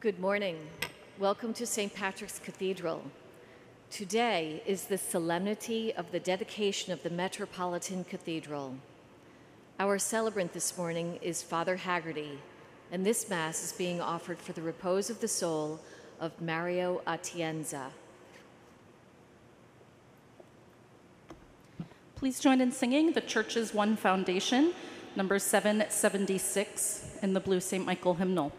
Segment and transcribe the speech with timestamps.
[0.00, 0.56] Good morning.
[1.18, 1.94] Welcome to St.
[1.94, 3.02] Patrick's Cathedral.
[3.90, 8.76] Today is the solemnity of the dedication of the Metropolitan Cathedral.
[9.78, 12.38] Our celebrant this morning is Father Haggerty,
[12.90, 15.80] and this Mass is being offered for the repose of the soul
[16.18, 17.90] of Mario Atienza.
[22.16, 24.72] Please join in singing the Church's One Foundation,
[25.14, 27.84] number 776, in the Blue St.
[27.84, 28.50] Michael hymnal.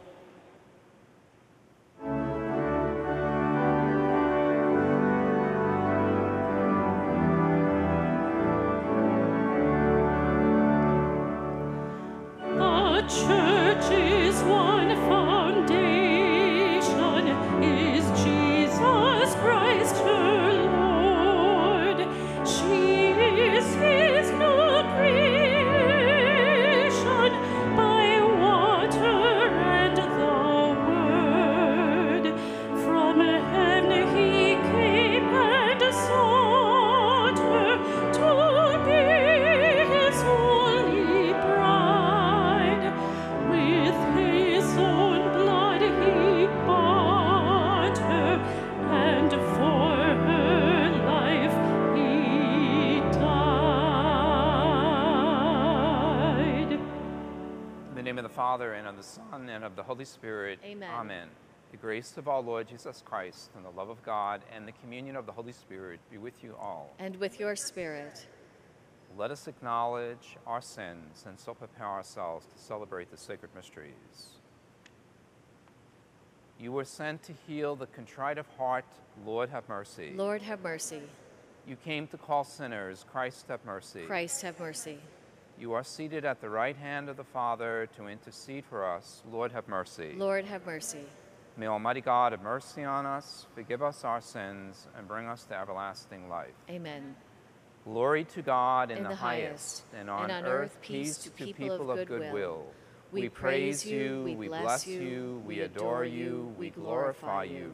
[58.52, 60.60] Father, and of the Son, and of the Holy Spirit.
[60.66, 60.90] Amen.
[60.94, 61.28] Amen.
[61.72, 65.16] The grace of our Lord Jesus Christ, and the love of God, and the communion
[65.16, 66.94] of the Holy Spirit be with you all.
[67.00, 68.28] And with your spirit,
[69.18, 74.42] Let us acknowledge our sins and so prepare ourselves to celebrate the sacred mysteries.
[76.60, 78.84] You were sent to heal the contrite of heart.
[79.26, 80.12] Lord, have mercy.
[80.14, 81.04] Lord have mercy.
[81.66, 83.06] You came to call sinners.
[83.10, 84.02] Christ, have mercy.
[84.02, 85.00] Christ have mercy.
[85.62, 89.22] You are seated at the right hand of the Father to intercede for us.
[89.32, 90.16] Lord, have mercy.
[90.18, 91.06] Lord have mercy.
[91.56, 95.56] May Almighty God have mercy on us, forgive us our sins, and bring us to
[95.56, 96.56] everlasting life.
[96.68, 97.16] Amen.
[97.84, 101.20] Glory to God in, In the, the highest, and on, and on earth earth peace
[101.20, 102.66] peace to people of goodwill.
[103.12, 107.72] We We praise you, we bless you, we adore you, we glorify you.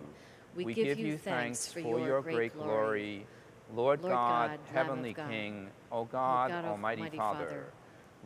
[0.56, 3.28] We give you thanks for your great glory.
[3.74, 7.66] Lord Lord God, God, Heavenly God, King, O God, God, Almighty Almighty Father, Father,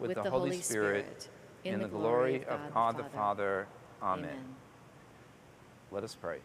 [0.00, 1.28] with the Holy Spirit,
[1.64, 3.66] in the glory of God the Father.
[4.02, 4.56] Amen.
[5.90, 6.38] Let us pray.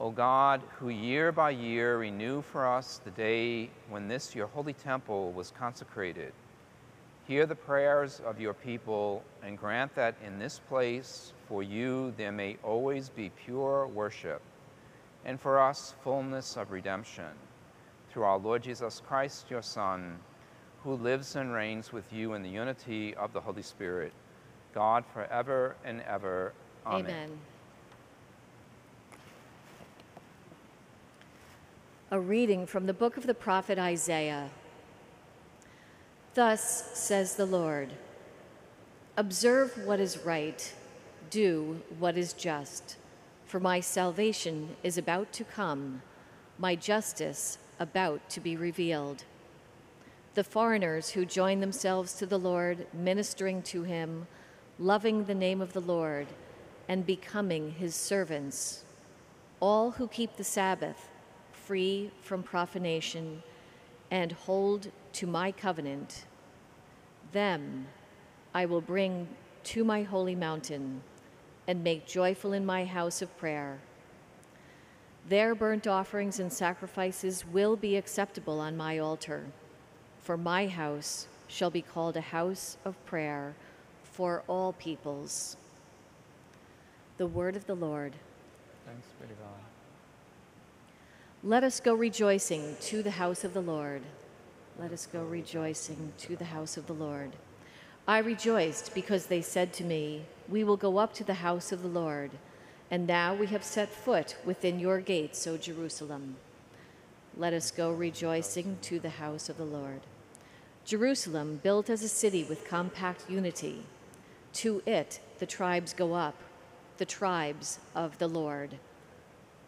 [0.00, 4.72] O God, who year by year renew for us the day when this your holy
[4.72, 6.32] temple was consecrated,
[7.26, 12.32] hear the prayers of your people and grant that in this place for you there
[12.32, 14.42] may always be pure worship,
[15.24, 17.32] and for us fullness of redemption.
[18.10, 20.18] Through our Lord Jesus Christ, your Son,
[20.84, 24.12] who lives and reigns with you in the unity of the Holy Spirit,
[24.74, 26.52] God forever and ever.
[26.86, 27.06] Amen.
[27.06, 27.38] Amen.
[32.10, 34.50] A reading from the book of the prophet Isaiah.
[36.34, 37.90] Thus says the Lord
[39.16, 40.74] Observe what is right,
[41.30, 42.96] do what is just,
[43.46, 46.02] for my salvation is about to come,
[46.58, 49.24] my justice about to be revealed.
[50.34, 54.26] The foreigners who join themselves to the Lord, ministering to him,
[54.80, 56.26] loving the name of the Lord,
[56.88, 58.84] and becoming his servants.
[59.60, 61.08] All who keep the Sabbath,
[61.52, 63.44] free from profanation,
[64.10, 66.24] and hold to my covenant,
[67.32, 67.86] them
[68.52, 69.28] I will bring
[69.64, 71.02] to my holy mountain
[71.66, 73.78] and make joyful in my house of prayer.
[75.28, 79.46] Their burnt offerings and sacrifices will be acceptable on my altar,
[80.24, 83.54] for my house shall be called a house of prayer
[84.02, 85.56] for all peoples.
[87.18, 88.14] The word of the Lord.
[88.86, 89.50] Thanks be to God.
[91.42, 94.00] Let us go rejoicing to the house of the Lord.
[94.78, 97.32] Let us go rejoicing to the house of the Lord.
[98.08, 101.82] I rejoiced because they said to me, We will go up to the house of
[101.82, 102.30] the Lord.
[102.90, 106.36] And now we have set foot within your gates, O Jerusalem.
[107.36, 110.00] Let us go rejoicing to the house of the Lord.
[110.84, 113.84] Jerusalem, built as a city with compact unity.
[114.54, 116.36] To it the tribes go up,
[116.98, 118.78] the tribes of the Lord.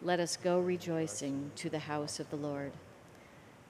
[0.01, 2.71] Let us go rejoicing to the house of the Lord.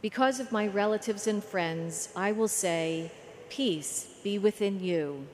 [0.02, 3.12] Because of my relatives and friends, I will say,
[3.50, 5.26] Peace be within you.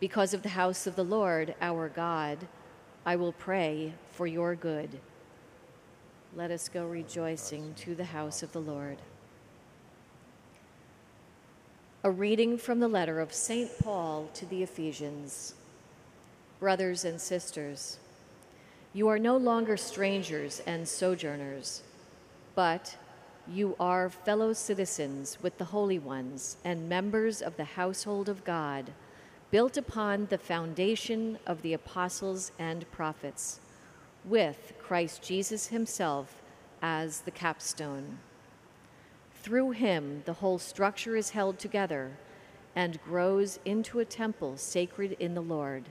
[0.00, 2.48] Because of the house of the Lord, our God,
[3.06, 4.98] I will pray for your good.
[6.34, 8.98] Let us go rejoicing to the house of the Lord.
[12.08, 13.70] A reading from the letter of St.
[13.80, 15.52] Paul to the Ephesians.
[16.58, 17.98] Brothers and sisters,
[18.94, 21.82] you are no longer strangers and sojourners,
[22.54, 22.96] but
[23.46, 28.90] you are fellow citizens with the holy ones and members of the household of God,
[29.50, 33.60] built upon the foundation of the apostles and prophets,
[34.24, 36.40] with Christ Jesus himself
[36.80, 38.18] as the capstone.
[39.42, 42.12] Through him, the whole structure is held together
[42.74, 45.84] and grows into a temple sacred in the Lord.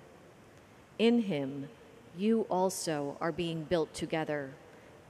[0.99, 1.69] In him,
[2.17, 4.51] you also are being built together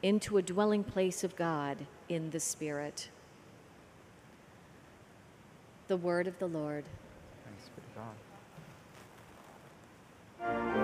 [0.03, 1.77] into a dwelling place of God
[2.09, 3.09] in the Spirit.
[5.87, 6.85] The word of the Lord.
[7.45, 7.87] Thanks be to
[10.45, 10.76] God.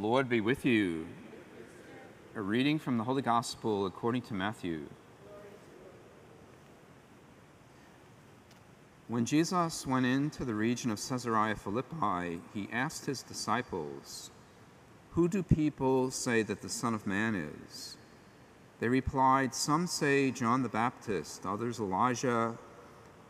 [0.00, 1.06] Lord be with you.
[2.34, 4.86] A reading from the Holy Gospel according to Matthew.
[9.08, 14.30] When Jesus went into the region of Caesarea Philippi, he asked his disciples,
[15.10, 17.98] Who do people say that the Son of Man is?
[18.78, 22.56] They replied, Some say John the Baptist, others Elijah,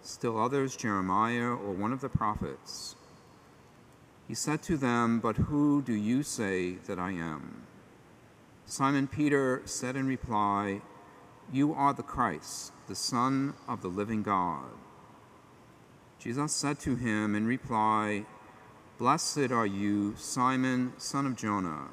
[0.03, 2.95] still others Jeremiah or one of the prophets.
[4.31, 7.67] He said to them, But who do you say that I am?
[8.65, 10.83] Simon Peter said in reply,
[11.53, 14.71] You are the Christ, the Son of the living God.
[16.21, 18.25] Jesus said to him in reply,
[18.99, 21.89] Blessed are you, Simon, son of Jonah,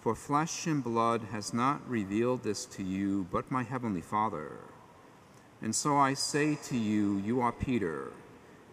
[0.00, 4.52] for flesh and blood has not revealed this to you, but my heavenly Father.
[5.60, 8.12] And so I say to you, You are Peter,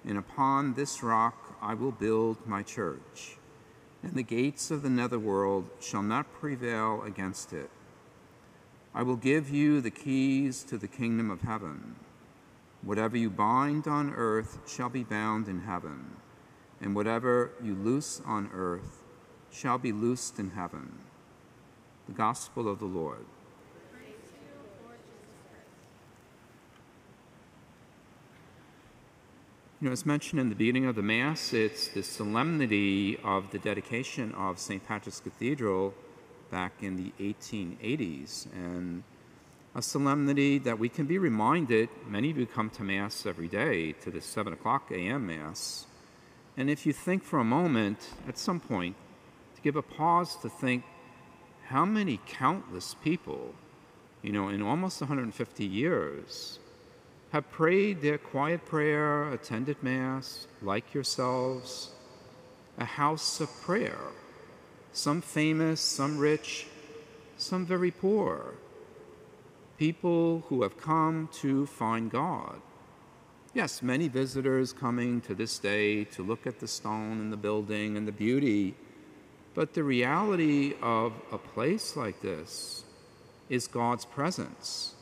[0.05, 3.37] and upon this rock I will build my church,
[4.03, 7.69] and the gates of the netherworld shall not prevail against it.
[8.93, 11.95] I will give you the keys to the kingdom of heaven.
[12.81, 16.17] Whatever you bind on earth shall be bound in heaven,
[16.81, 19.01] and whatever you loose on earth
[19.49, 20.99] shall be loosed in heaven.
[22.07, 23.25] The Gospel of the Lord.
[29.83, 33.59] You know, as mentioned in the beginning of the Mass, it's the solemnity of the
[33.59, 34.81] dedication of St.
[34.87, 35.93] Patrick's Cathedral
[36.49, 38.47] back in the 1880s.
[38.53, 39.03] And
[39.75, 43.91] a solemnity that we can be reminded, many of you come to Mass every day,
[44.03, 45.27] to the 7 o'clock a.m.
[45.27, 45.85] Mass.
[46.55, 48.95] And if you think for a moment, at some point,
[49.57, 50.85] to give a pause to think
[51.65, 53.53] how many countless people,
[54.21, 56.59] you know, in almost 150 years,
[57.33, 61.89] have prayed their quiet prayer, attended Mass, like yourselves,
[62.77, 64.11] a house of prayer.
[64.91, 66.67] Some famous, some rich,
[67.35, 68.53] some very poor.
[69.79, 72.61] People who have come to find God.
[73.55, 77.97] Yes, many visitors coming to this day to look at the stone and the building
[77.97, 78.75] and the beauty.
[79.55, 82.83] But the reality of a place like this
[83.49, 84.93] is God's presence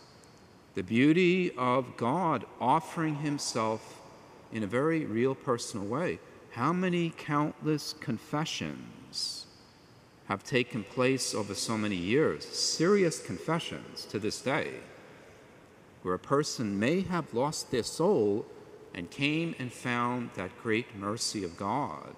[0.75, 4.01] the beauty of God offering Himself
[4.51, 6.19] in a very real personal way.
[6.51, 9.45] How many countless confessions
[10.27, 12.45] have taken place over so many years?
[12.45, 14.71] Serious confessions to this day,
[16.03, 18.45] where a person may have lost their soul
[18.93, 22.15] and came and found that great mercy of God.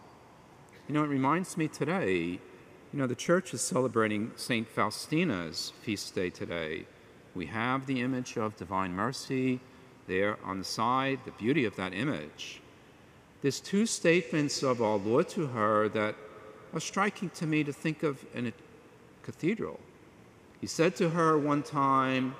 [0.87, 2.39] You know, it reminds me today
[2.93, 4.67] You know, the church is celebrating St.
[4.67, 6.85] Faustina's feast day today.
[7.35, 9.59] We have the image of divine mercy
[10.07, 12.61] there on the side, the beauty of that image.
[13.41, 16.15] There's two statements of our Lord to her that
[16.73, 18.53] are striking to me to think of in a
[19.21, 19.79] cathedral.
[20.61, 22.35] He said to her one time,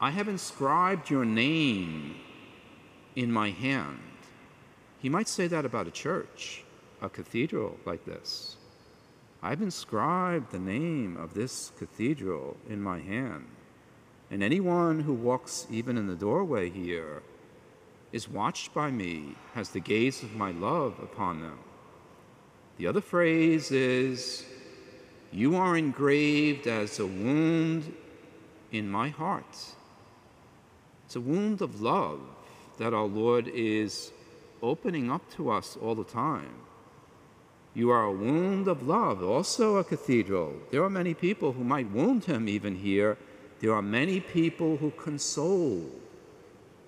[0.00, 2.16] I have inscribed your name
[3.16, 4.00] in my hand.
[4.98, 6.64] He might say that about a church,
[7.00, 8.56] a cathedral like this.
[9.42, 13.46] I've inscribed the name of this cathedral in my hand.
[14.34, 17.22] And anyone who walks even in the doorway here
[18.10, 21.60] is watched by me, has the gaze of my love upon them.
[22.76, 24.44] The other phrase is,
[25.30, 27.94] You are engraved as a wound
[28.72, 29.56] in my heart.
[31.06, 32.18] It's a wound of love
[32.80, 34.10] that our Lord is
[34.64, 36.56] opening up to us all the time.
[37.72, 40.54] You are a wound of love, also a cathedral.
[40.72, 43.16] There are many people who might wound him even here.
[43.60, 45.90] There are many people who console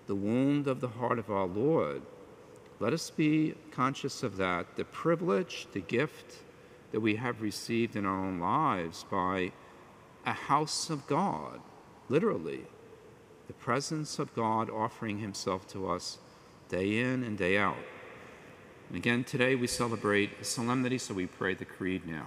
[0.06, 2.02] the wound of the heart of our Lord.
[2.78, 6.42] Let us be conscious of that, the privilege, the gift
[6.92, 9.52] that we have received in our own lives by
[10.24, 11.60] a house of God,
[12.08, 12.64] literally,
[13.46, 16.18] the presence of God offering himself to us
[16.68, 17.76] day in and day out.
[18.88, 22.26] And again, today we celebrate a solemnity, so we pray the Creed now.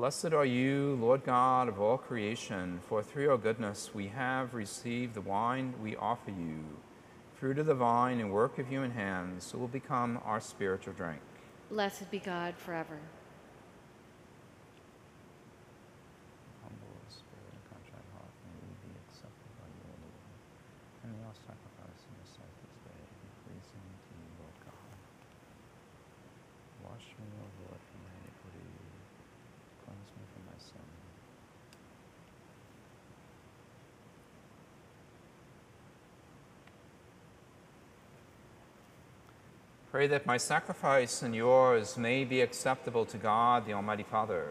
[0.00, 5.12] Blessed are you, Lord God of all creation, for through your goodness we have received
[5.12, 6.64] the wine we offer you.
[7.34, 11.20] Fruit of the vine and work of human hands will become our spiritual drink.
[11.68, 12.96] Blessed be God forever.
[16.64, 20.32] Humble spirit and contrite heart, may we be accepted by you, O Lord.
[21.04, 24.96] And may our sacrifice in your sight this day be pleasing to you, Lord God.
[26.88, 28.64] Wash me, O Lord, from my iniquity.
[29.84, 30.86] Cleanse me from my sin.
[40.00, 44.46] Pray that my sacrifice and yours may be acceptable to God, the Almighty Father.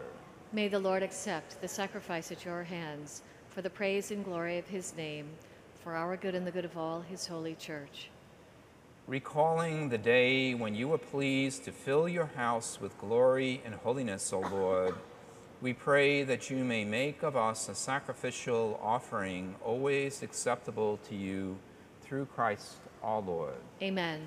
[0.52, 4.68] May the Lord accept the sacrifice at your hands for the praise and glory of
[4.68, 5.26] his name,
[5.82, 8.10] for our good and the good of all his holy church.
[9.08, 14.32] Recalling the day when you were pleased to fill your house with glory and holiness,
[14.32, 14.94] O Lord,
[15.60, 21.58] we pray that you may make of us a sacrificial offering always acceptable to you
[22.02, 23.58] through Christ our Lord.
[23.82, 24.20] Amen.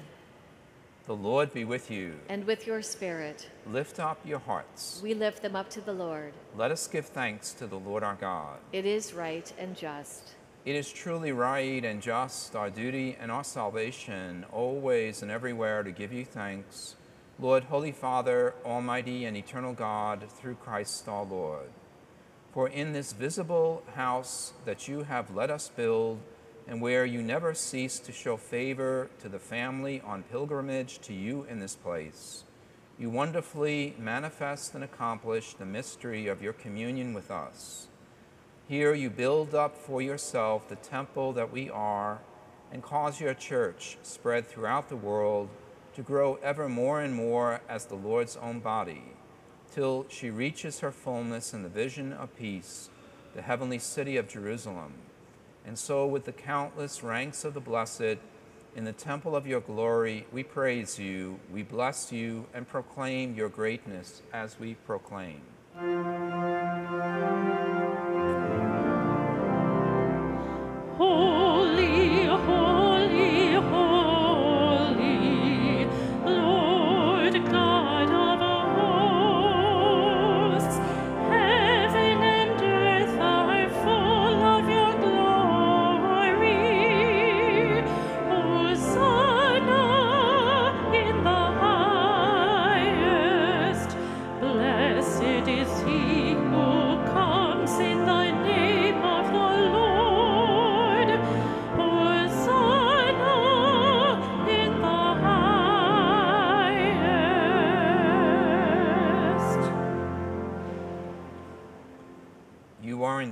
[1.06, 2.16] The Lord be with you.
[2.30, 5.02] And with your spirit, Lift up your hearts.
[5.04, 6.32] we lift them up to the Lord.
[6.56, 8.60] Let us give thanks to the Lord our God.
[8.72, 10.36] It is right and just.
[10.64, 15.92] It is truly right and just, our duty and our salvation, always and everywhere to
[15.92, 16.96] give you thanks,
[17.38, 21.68] Lord, Holy Father, Almighty and eternal God, through Christ our Lord.
[22.54, 26.20] For in this visible house that you have let us build,
[26.68, 31.46] and where you never cease to show favor to the family on pilgrimage to you
[31.50, 32.44] in this place,
[32.98, 37.88] you wonderfully manifest and accomplish the mystery of your communion with us.
[38.68, 42.20] Here you build up for yourself the temple that we are,
[42.72, 45.50] and cause your church, spread throughout the world,
[45.96, 49.04] to grow ever more and more as the Lord's own body,
[49.72, 52.90] till she reaches her fullness in the vision of peace,
[53.36, 54.94] the heavenly city of Jerusalem.
[55.66, 58.18] And so, with the countless ranks of the blessed,
[58.76, 63.50] in the temple of your glory, we praise you, we bless you, and proclaim your
[63.50, 65.42] greatness as we proclaim.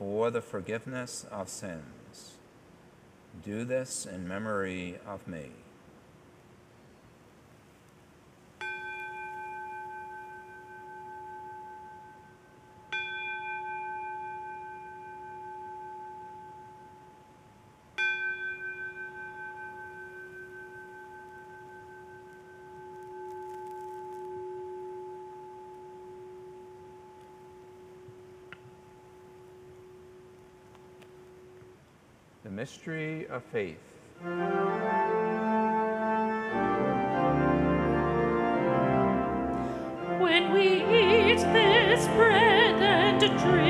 [0.00, 2.38] for the forgiveness of sins.
[3.44, 5.50] Do this in memory of me.
[32.60, 33.78] Mystery of faith.
[40.20, 43.69] When we eat this bread and drink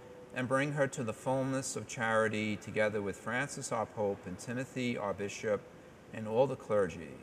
[0.33, 4.97] and bring her to the fullness of charity together with Francis our Pope and Timothy
[4.97, 5.61] our Bishop
[6.13, 7.17] and all the clergy.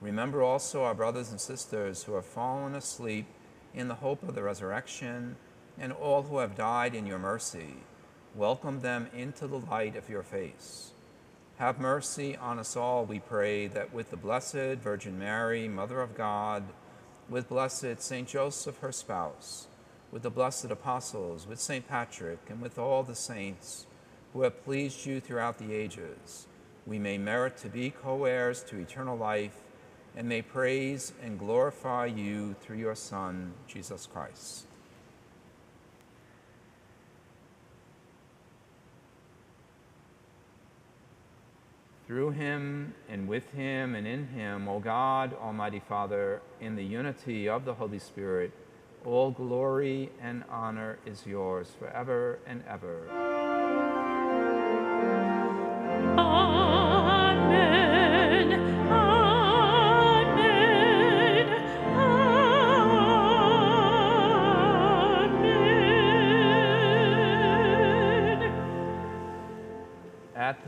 [0.00, 3.26] Remember also our brothers and sisters who have fallen asleep
[3.74, 5.36] in the hope of the resurrection
[5.78, 7.74] and all who have died in your mercy.
[8.34, 10.92] Welcome them into the light of your face.
[11.58, 16.16] Have mercy on us all, we pray, that with the Blessed Virgin Mary, Mother of
[16.16, 16.64] God,
[17.28, 18.26] with blessed St.
[18.26, 19.66] Joseph, her spouse,
[20.12, 21.86] with the blessed apostles, with St.
[21.86, 23.86] Patrick, and with all the saints
[24.32, 26.46] who have pleased you throughout the ages,
[26.86, 29.56] we may merit to be co heirs to eternal life
[30.16, 34.66] and may praise and glorify you through your Son, Jesus Christ.
[42.06, 47.48] Through him and with him and in him, O God, Almighty Father, in the unity
[47.48, 48.50] of the Holy Spirit,
[49.04, 53.39] all glory and honor is yours forever and ever.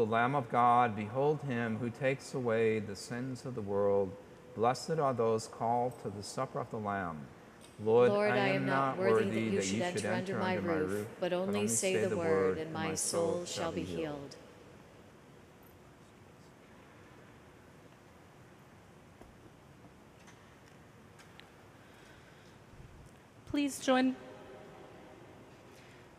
[0.00, 4.10] The Lamb of God, behold him who takes away the sins of the world.
[4.56, 7.18] Blessed are those called to the supper of the Lamb.
[7.84, 11.68] Lord, Lord, I am not worthy that you should enter under my roof, but only
[11.68, 14.36] say the word, and my soul shall be healed.
[23.50, 24.16] Please join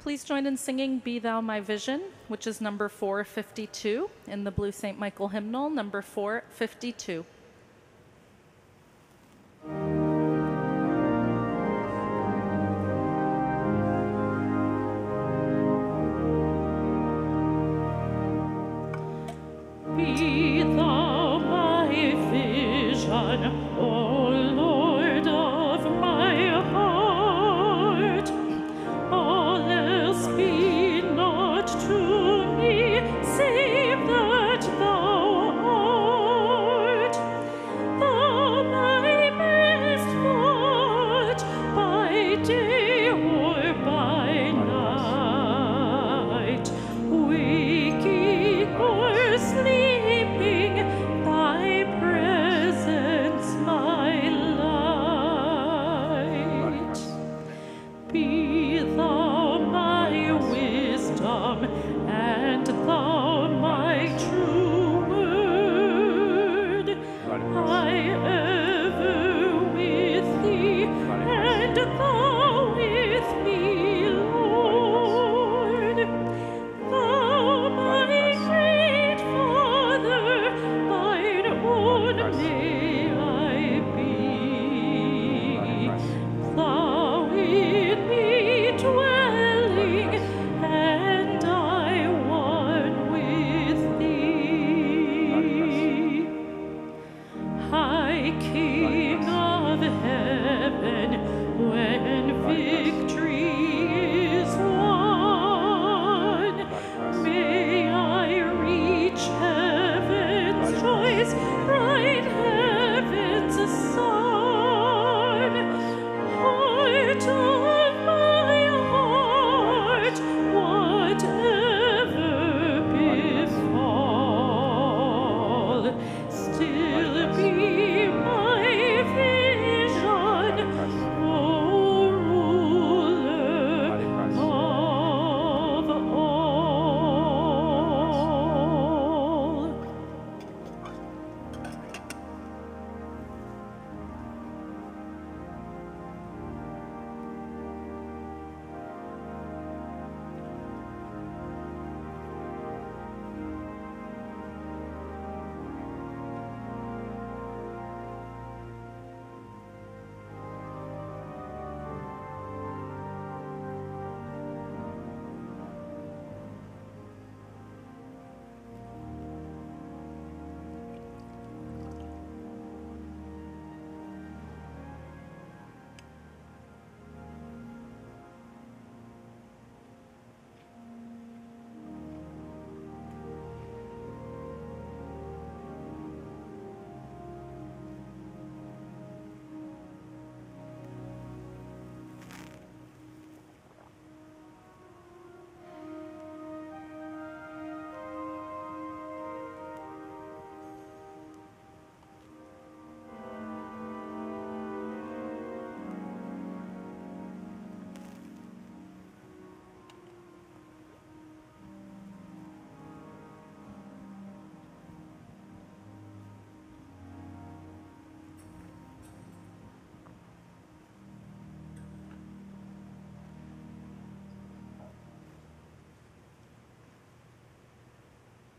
[0.01, 4.71] Please join in singing Be Thou My Vision, which is number 452 in the Blue
[4.71, 4.97] St.
[4.97, 7.23] Michael hymnal, number 452.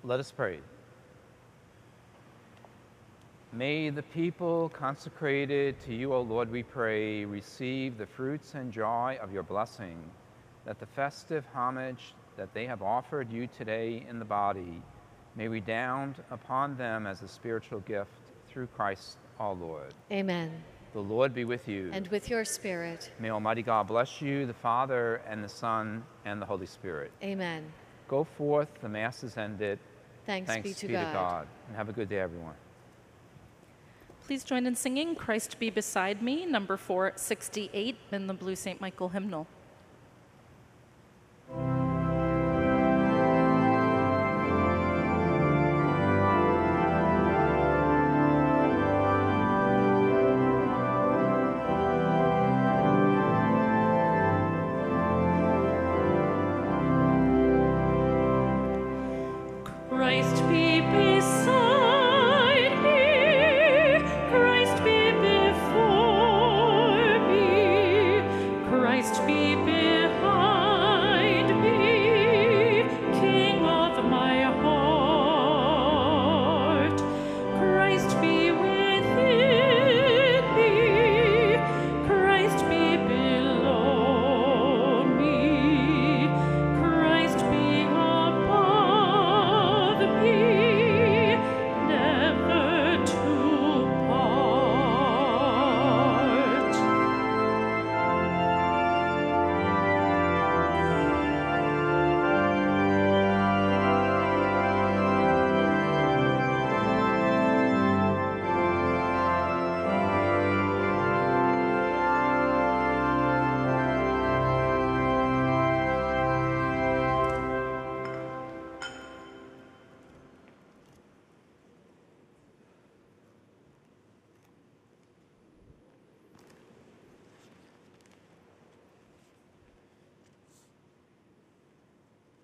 [0.05, 0.59] Let us pray.
[3.53, 9.19] May the people consecrated to you, O Lord, we pray, receive the fruits and joy
[9.23, 9.97] of your blessing,
[10.65, 14.83] that the festive homage that they have offered you today in the body
[15.37, 18.11] may redound upon them as a spiritual gift
[18.49, 19.95] through Christ our Lord.
[20.11, 20.51] Amen.
[20.95, 21.91] The Lord be with you.
[21.93, 23.13] And with your spirit.
[23.21, 27.13] May Almighty God bless you, the Father, and the Son, and the Holy Spirit.
[27.23, 27.73] Amen.
[28.09, 29.79] Go forth, the Mass is ended.
[30.27, 31.47] Thanks, Thanks be to God.
[31.69, 32.55] And have a good day, everyone.
[34.27, 38.81] Please join in singing Christ Be Beside Me, number 468 in the Blue St.
[38.81, 39.47] Michael hymnal.